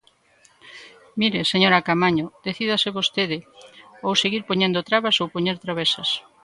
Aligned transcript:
Mire, 1.19 1.39
señora 1.51 1.83
Caamaño, 1.85 2.25
decídase 2.47 2.95
vostede, 2.97 3.37
ou 4.07 4.13
seguir 4.23 4.43
poñendo 4.49 4.85
trabas 4.89 5.15
ou 5.21 5.27
poñer 5.35 5.57
travesas. 5.65 6.09